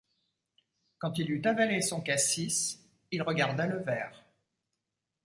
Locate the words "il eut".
1.19-1.45